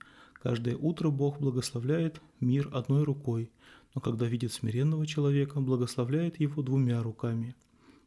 Каждое 0.42 0.78
утро 0.78 1.10
Бог 1.10 1.42
благословляет 1.42 2.22
мир 2.40 2.70
одной 2.72 3.04
рукой, 3.04 3.52
но 3.94 4.00
когда 4.00 4.26
видит 4.26 4.54
смиренного 4.54 5.06
человека, 5.06 5.60
благословляет 5.60 6.40
его 6.40 6.62
двумя 6.62 7.04
руками. 7.04 7.56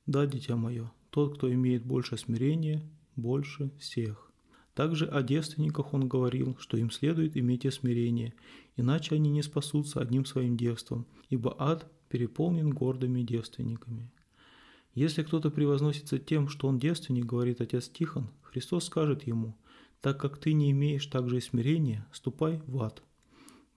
Да, 0.06 0.26
дитя 0.26 0.56
мое, 0.56 0.90
тот, 1.10 1.36
кто 1.36 1.52
имеет 1.52 1.84
больше 1.84 2.16
смирения, 2.16 2.82
больше 3.16 3.70
всех. 3.78 4.29
Также 4.80 5.04
о 5.04 5.22
девственниках 5.22 5.92
он 5.92 6.08
говорил, 6.08 6.56
что 6.58 6.78
им 6.78 6.90
следует 6.90 7.36
иметь 7.36 7.70
смирение, 7.70 8.32
иначе 8.78 9.14
они 9.14 9.28
не 9.28 9.42
спасутся 9.42 10.00
одним 10.00 10.24
своим 10.24 10.56
девством, 10.56 11.04
ибо 11.28 11.54
ад 11.58 11.86
переполнен 12.08 12.70
гордыми 12.70 13.20
девственниками. 13.20 14.10
Если 14.94 15.22
кто-то 15.22 15.50
превозносится 15.50 16.18
тем, 16.18 16.48
что 16.48 16.66
он 16.66 16.78
девственник, 16.78 17.26
говорит 17.26 17.60
отец 17.60 17.90
Тихон, 17.90 18.30
Христос 18.40 18.86
скажет 18.86 19.26
ему, 19.26 19.54
так 20.00 20.18
как 20.18 20.38
ты 20.38 20.54
не 20.54 20.70
имеешь 20.70 21.04
также 21.04 21.36
и 21.36 21.40
смирения, 21.42 22.08
ступай 22.10 22.62
в 22.66 22.80
ад. 22.80 23.02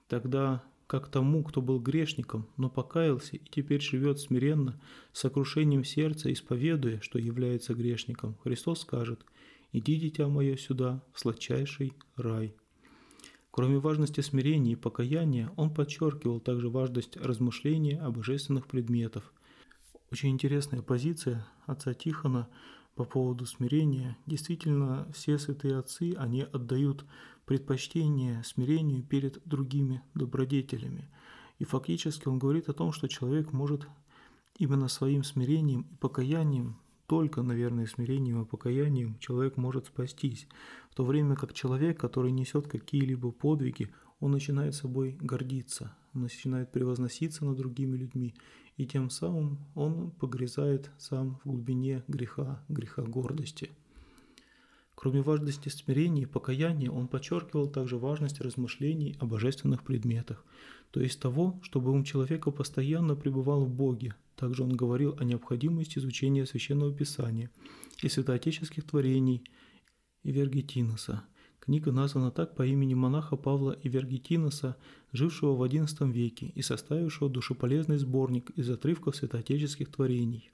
Тогда 0.07 0.63
как 0.87 1.09
тому, 1.09 1.43
кто 1.43 1.61
был 1.61 1.81
грешником, 1.81 2.47
но 2.55 2.69
покаялся 2.69 3.35
и 3.35 3.41
теперь 3.49 3.81
живет 3.81 4.21
смиренно, 4.21 4.79
с 5.11 5.19
сокрушением 5.19 5.83
сердца, 5.83 6.31
исповедуя, 6.31 7.01
что 7.01 7.19
является 7.19 7.73
грешником, 7.73 8.37
Христос 8.41 8.79
скажет 8.83 9.19
«Иди, 9.73 9.99
дитя 9.99 10.27
мое, 10.27 10.55
сюда, 10.55 11.03
в 11.13 11.19
сладчайший 11.19 11.93
рай». 12.15 12.55
Кроме 13.49 13.79
важности 13.79 14.21
смирения 14.21 14.73
и 14.73 14.75
покаяния, 14.75 15.51
он 15.57 15.73
подчеркивал 15.73 16.39
также 16.39 16.69
важность 16.69 17.17
размышления 17.17 17.99
о 17.99 18.11
божественных 18.11 18.67
предметах. 18.67 19.33
Очень 20.11 20.29
интересная 20.29 20.81
позиция 20.81 21.45
отца 21.65 21.93
Тихона 21.93 22.49
по 22.95 23.03
поводу 23.03 23.45
смирения. 23.47 24.15
Действительно, 24.27 25.07
все 25.11 25.39
святые 25.39 25.77
отцы, 25.77 26.13
они 26.17 26.43
отдают 26.43 27.05
предпочтение 27.45 28.43
смирению 28.43 29.03
перед 29.03 29.41
другими 29.45 30.03
добродетелями. 30.13 31.09
И 31.57 31.65
фактически 31.65 32.27
он 32.27 32.37
говорит 32.39 32.69
о 32.69 32.73
том, 32.73 32.91
что 32.91 33.07
человек 33.07 33.51
может 33.53 33.87
именно 34.57 34.87
своим 34.87 35.23
смирением 35.23 35.87
и 35.91 35.95
покаянием, 35.95 36.77
только, 37.13 37.43
наверное, 37.43 37.85
смирением 37.85 38.41
и 38.41 38.45
покаянием 38.45 39.19
человек 39.19 39.55
может 39.55 39.85
спастись, 39.85 40.47
в 40.89 40.95
то 40.95 41.05
время 41.05 41.35
как 41.35 41.53
человек, 41.53 41.99
который 41.99 42.31
несет 42.31 42.67
какие-либо 42.67 43.31
подвиги, 43.31 43.91
он 44.19 44.31
начинает 44.31 44.73
собой 44.73 45.15
гордиться, 45.21 45.95
он 46.15 46.23
начинает 46.23 46.71
превозноситься 46.71 47.45
над 47.45 47.55
другими 47.55 47.95
людьми, 47.97 48.33
и 48.77 48.87
тем 48.87 49.11
самым 49.11 49.59
он 49.75 50.09
погрязает 50.09 50.89
сам 50.97 51.39
в 51.43 51.49
глубине 51.49 52.03
греха, 52.07 52.63
греха 52.67 53.03
гордости– 53.03 53.69
Кроме 55.03 55.21
важности 55.21 55.67
смирения 55.67 56.21
и 56.21 56.25
покаяния, 56.25 56.89
он 56.89 57.09
подчеркивал 57.09 57.67
также 57.67 57.97
важность 57.97 58.39
размышлений 58.39 59.17
о 59.19 59.25
божественных 59.25 59.83
предметах, 59.83 60.45
то 60.91 61.01
есть 61.01 61.19
того, 61.19 61.59
чтобы 61.61 61.91
ум 61.91 62.05
человека 62.05 62.51
постоянно 62.51 63.17
пребывал 63.17 63.65
в 63.65 63.69
Боге. 63.69 64.15
Также 64.37 64.63
он 64.63 64.73
говорил 64.73 65.17
о 65.19 65.25
необходимости 65.25 65.99
изучения 65.99 66.45
Священного 66.45 66.93
Писания 66.93 67.49
и 68.01 68.07
святоотеческих 68.07 68.85
творений 68.85 69.43
Ивергетиноса. 70.23 71.23
Книга 71.59 71.91
названа 71.91 72.31
так 72.31 72.55
по 72.55 72.65
имени 72.65 72.93
монаха 72.93 73.35
Павла 73.35 73.77
Ивергетиноса, 73.83 74.77
жившего 75.11 75.53
в 75.53 75.63
XI 75.63 76.09
веке 76.13 76.45
и 76.55 76.61
составившего 76.61 77.29
душеполезный 77.29 77.97
сборник 77.97 78.51
из 78.51 78.69
отрывков 78.69 79.17
святоотеческих 79.17 79.91
творений 79.91 80.53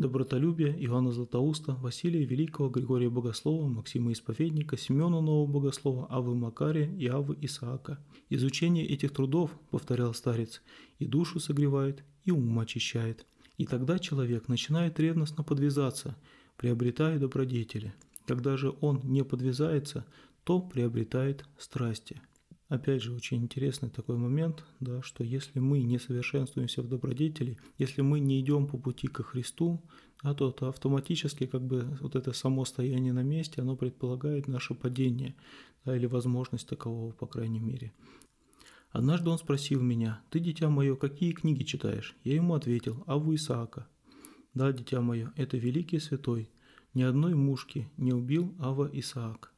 добротолюбие 0.00 0.74
Иоанна 0.84 1.12
Златоуста, 1.12 1.74
Василия 1.74 2.24
Великого, 2.24 2.68
Григория 2.68 3.10
Богослова, 3.10 3.68
Максима 3.68 4.12
Исповедника, 4.12 4.76
Семена 4.76 5.20
Нового 5.20 5.46
Богослова, 5.46 6.06
Авы 6.10 6.34
Макария 6.34 6.90
и 6.90 7.06
Авы 7.06 7.36
Исаака. 7.40 7.98
Изучение 8.28 8.86
этих 8.86 9.12
трудов, 9.12 9.50
повторял 9.70 10.14
старец, 10.14 10.62
и 10.98 11.06
душу 11.06 11.38
согревает, 11.40 12.04
и 12.24 12.30
ум 12.30 12.58
очищает. 12.58 13.26
И 13.58 13.66
тогда 13.66 13.98
человек 13.98 14.48
начинает 14.48 14.98
ревностно 14.98 15.44
подвязаться, 15.44 16.16
приобретая 16.56 17.18
добродетели. 17.18 17.92
Когда 18.26 18.56
же 18.56 18.74
он 18.80 19.00
не 19.04 19.24
подвязается, 19.24 20.06
то 20.44 20.60
приобретает 20.60 21.44
страсти. 21.58 22.20
Опять 22.70 23.02
же, 23.02 23.12
очень 23.12 23.42
интересный 23.42 23.90
такой 23.90 24.16
момент, 24.16 24.64
да, 24.78 25.02
что 25.02 25.24
если 25.24 25.58
мы 25.58 25.82
не 25.82 25.98
совершенствуемся 25.98 26.82
в 26.82 26.88
добродетели, 26.88 27.58
если 27.78 28.00
мы 28.00 28.20
не 28.20 28.40
идем 28.40 28.68
по 28.68 28.78
пути 28.78 29.08
ко 29.08 29.24
Христу, 29.24 29.82
а 30.22 30.34
то, 30.34 30.52
то 30.52 30.68
автоматически 30.68 31.46
как 31.46 31.62
бы 31.62 31.98
вот 32.00 32.14
это 32.14 32.32
само 32.32 32.64
стояние 32.64 33.12
на 33.12 33.24
месте, 33.24 33.60
оно 33.60 33.74
предполагает 33.74 34.46
наше 34.46 34.74
падение, 34.74 35.34
да, 35.84 35.96
или 35.96 36.06
возможность 36.06 36.68
такового, 36.68 37.10
по 37.10 37.26
крайней 37.26 37.58
мере. 37.58 37.92
Однажды 38.90 39.30
он 39.30 39.38
спросил 39.38 39.82
меня, 39.82 40.22
«Ты, 40.30 40.38
дитя 40.38 40.70
мое, 40.70 40.94
какие 40.94 41.32
книги 41.32 41.64
читаешь?» 41.64 42.16
Я 42.22 42.36
ему 42.36 42.54
ответил, 42.54 43.02
«Аву 43.08 43.34
Исаака». 43.34 43.88
«Да, 44.54 44.72
дитя 44.72 45.00
мое, 45.00 45.32
это 45.34 45.56
великий 45.56 45.98
святой, 45.98 46.52
ни 46.94 47.02
одной 47.02 47.34
мушки 47.34 47.90
не 47.96 48.12
убил 48.12 48.54
Ава 48.60 48.88
Исаак». 48.92 49.52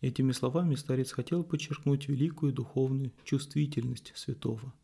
Этими 0.00 0.32
словами 0.32 0.74
старец 0.74 1.12
хотел 1.12 1.42
подчеркнуть 1.42 2.08
великую 2.08 2.52
духовную 2.52 3.12
чувствительность 3.24 4.12
святого. 4.14 4.74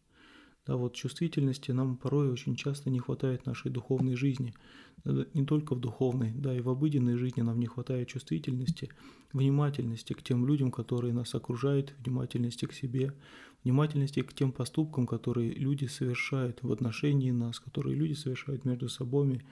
Да, 0.66 0.76
вот 0.76 0.94
чувствительности 0.94 1.72
нам 1.72 1.96
порой 1.96 2.30
очень 2.30 2.54
часто 2.54 2.88
не 2.88 3.00
хватает 3.00 3.46
нашей 3.46 3.70
духовной 3.70 4.14
жизни. 4.14 4.54
Не 5.04 5.44
только 5.44 5.74
в 5.74 5.80
духовной, 5.80 6.32
да, 6.32 6.56
и 6.56 6.60
в 6.60 6.68
обыденной 6.68 7.16
жизни 7.16 7.42
нам 7.42 7.58
не 7.58 7.66
хватает 7.66 8.08
чувствительности, 8.08 8.88
внимательности 9.32 10.12
к 10.12 10.22
тем 10.22 10.46
людям, 10.46 10.70
которые 10.70 11.12
нас 11.12 11.34
окружают, 11.34 11.92
внимательности 11.98 12.66
к 12.66 12.72
себе, 12.72 13.12
внимательности 13.64 14.22
к 14.22 14.32
тем 14.32 14.52
поступкам, 14.52 15.08
которые 15.08 15.52
люди 15.52 15.86
совершают 15.86 16.62
в 16.62 16.70
отношении 16.70 17.32
нас, 17.32 17.58
которые 17.58 17.96
люди 17.96 18.14
совершают 18.14 18.64
между 18.64 18.88
собой, 18.88 19.42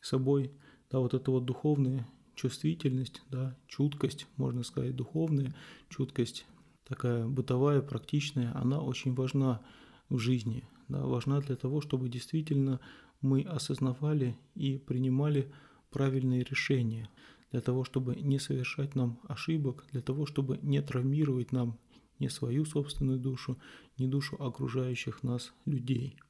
собой. 0.00 0.50
Да, 0.90 0.98
вот 0.98 1.14
это 1.14 1.30
вот 1.30 1.44
духовное 1.44 2.06
чувствительность, 2.36 3.22
да, 3.30 3.56
чуткость, 3.66 4.26
можно 4.36 4.62
сказать, 4.62 4.94
духовная 4.94 5.54
чуткость, 5.88 6.46
такая 6.84 7.26
бытовая, 7.26 7.80
практичная, 7.80 8.56
она 8.56 8.80
очень 8.80 9.14
важна 9.14 9.60
в 10.08 10.18
жизни, 10.18 10.62
да, 10.88 11.04
важна 11.04 11.40
для 11.40 11.56
того, 11.56 11.80
чтобы 11.80 12.08
действительно 12.08 12.78
мы 13.20 13.42
осознавали 13.42 14.36
и 14.54 14.78
принимали 14.78 15.50
правильные 15.90 16.44
решения, 16.44 17.08
для 17.50 17.60
того, 17.60 17.84
чтобы 17.84 18.14
не 18.16 18.38
совершать 18.38 18.94
нам 18.94 19.18
ошибок, 19.26 19.84
для 19.90 20.02
того, 20.02 20.26
чтобы 20.26 20.58
не 20.62 20.82
травмировать 20.82 21.52
нам 21.52 21.78
не 22.18 22.28
свою 22.28 22.64
собственную 22.64 23.18
душу, 23.18 23.58
не 23.98 24.06
душу 24.06 24.36
окружающих 24.36 25.22
нас 25.22 25.52
людей– 25.64 26.18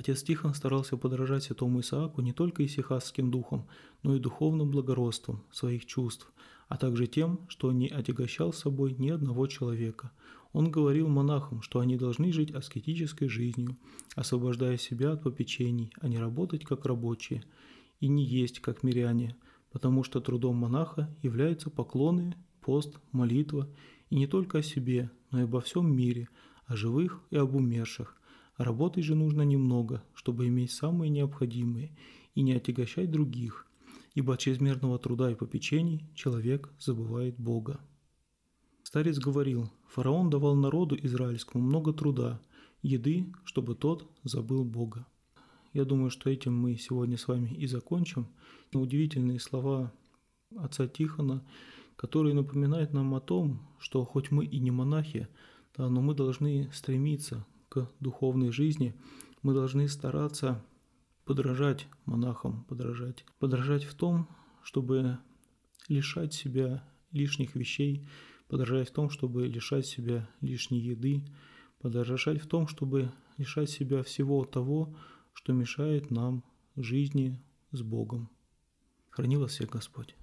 Отец 0.00 0.22
Тихон 0.22 0.54
старался 0.54 0.96
подражать 0.96 1.42
святому 1.42 1.80
Исааку 1.80 2.22
не 2.22 2.32
только 2.32 2.64
исихасским 2.64 3.30
духом, 3.30 3.66
но 4.02 4.16
и 4.16 4.18
духовным 4.18 4.70
благородством 4.70 5.44
своих 5.52 5.84
чувств, 5.84 6.32
а 6.68 6.78
также 6.78 7.06
тем, 7.06 7.40
что 7.48 7.70
не 7.70 7.86
отягощал 7.86 8.54
собой 8.54 8.94
ни 8.96 9.10
одного 9.10 9.46
человека. 9.46 10.10
Он 10.54 10.70
говорил 10.70 11.08
монахам, 11.08 11.60
что 11.60 11.80
они 11.80 11.98
должны 11.98 12.32
жить 12.32 12.50
аскетической 12.50 13.28
жизнью, 13.28 13.76
освобождая 14.16 14.78
себя 14.78 15.12
от 15.12 15.22
попечений, 15.22 15.92
а 16.00 16.08
не 16.08 16.18
работать 16.18 16.64
как 16.64 16.86
рабочие, 16.86 17.44
и 18.00 18.08
не 18.08 18.24
есть 18.24 18.60
как 18.60 18.82
миряне, 18.82 19.36
потому 19.70 20.02
что 20.02 20.22
трудом 20.22 20.56
монаха 20.56 21.14
являются 21.20 21.68
поклоны, 21.68 22.34
пост, 22.62 22.98
молитва, 23.12 23.68
и 24.08 24.16
не 24.16 24.26
только 24.26 24.60
о 24.60 24.62
себе, 24.62 25.10
но 25.30 25.40
и 25.40 25.42
обо 25.42 25.60
всем 25.60 25.94
мире, 25.94 26.30
о 26.64 26.74
живых 26.74 27.20
и 27.28 27.36
об 27.36 27.54
умерших, 27.54 28.16
Работать 28.60 29.04
же 29.04 29.14
нужно 29.14 29.40
немного, 29.40 30.04
чтобы 30.12 30.46
иметь 30.48 30.70
самые 30.70 31.08
необходимые 31.08 31.96
и 32.34 32.42
не 32.42 32.52
отягощать 32.52 33.10
других, 33.10 33.66
ибо 34.14 34.34
от 34.34 34.40
чрезмерного 34.40 34.98
труда 34.98 35.30
и 35.30 35.34
попечений 35.34 36.04
человек 36.14 36.70
забывает 36.78 37.38
Бога. 37.38 37.80
Старец 38.82 39.18
говорил, 39.18 39.70
фараон 39.88 40.28
давал 40.28 40.56
народу 40.56 40.94
израильскому 41.00 41.64
много 41.64 41.94
труда, 41.94 42.38
еды, 42.82 43.32
чтобы 43.44 43.74
тот 43.74 44.06
забыл 44.24 44.62
Бога. 44.62 45.06
Я 45.72 45.86
думаю, 45.86 46.10
что 46.10 46.28
этим 46.28 46.54
мы 46.54 46.76
сегодня 46.76 47.16
с 47.16 47.28
вами 47.28 47.48
и 47.48 47.66
закончим. 47.66 48.26
Удивительные 48.74 49.40
слова 49.40 49.90
отца 50.54 50.86
Тихона, 50.86 51.42
которые 51.96 52.34
напоминают 52.34 52.92
нам 52.92 53.14
о 53.14 53.20
том, 53.20 53.66
что 53.78 54.04
хоть 54.04 54.30
мы 54.30 54.44
и 54.44 54.58
не 54.58 54.70
монахи, 54.70 55.28
да, 55.74 55.88
но 55.88 56.02
мы 56.02 56.14
должны 56.14 56.70
стремиться 56.74 57.46
к 57.70 57.88
духовной 58.00 58.50
жизни, 58.50 58.94
мы 59.42 59.54
должны 59.54 59.88
стараться 59.88 60.62
подражать 61.24 61.86
монахам, 62.04 62.64
подражать. 62.64 63.24
Подражать 63.38 63.84
в 63.84 63.94
том, 63.94 64.28
чтобы 64.62 65.18
лишать 65.88 66.34
себя 66.34 66.84
лишних 67.12 67.54
вещей, 67.54 68.06
подражать 68.48 68.90
в 68.90 68.92
том, 68.92 69.08
чтобы 69.08 69.46
лишать 69.46 69.86
себя 69.86 70.28
лишней 70.40 70.80
еды, 70.80 71.24
подражать 71.80 72.42
в 72.42 72.46
том, 72.46 72.66
чтобы 72.66 73.12
лишать 73.38 73.70
себя 73.70 74.02
всего 74.02 74.44
того, 74.44 74.94
что 75.32 75.52
мешает 75.52 76.10
нам 76.10 76.44
жизни 76.76 77.40
с 77.70 77.82
Богом. 77.82 78.28
Храни 79.10 79.36
вас 79.36 79.52
всех 79.52 79.70
Господь. 79.70 80.19